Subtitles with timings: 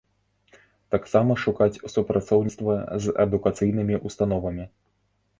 [0.93, 4.65] Таксама шукаць супрацоўніцтва з адукацыйнымі ўстановамі.